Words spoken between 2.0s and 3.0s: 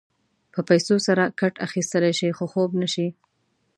شې خو خوب نه